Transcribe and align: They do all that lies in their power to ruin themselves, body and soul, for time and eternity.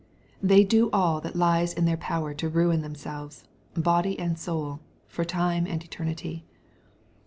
They 0.41 0.63
do 0.63 0.89
all 0.89 1.21
that 1.21 1.35
lies 1.35 1.75
in 1.75 1.85
their 1.85 1.95
power 1.95 2.33
to 2.33 2.49
ruin 2.49 2.81
themselves, 2.81 3.43
body 3.75 4.17
and 4.17 4.35
soul, 4.39 4.79
for 5.07 5.23
time 5.23 5.67
and 5.67 5.83
eternity. 5.83 6.43